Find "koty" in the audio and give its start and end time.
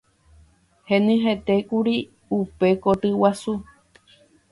2.83-3.09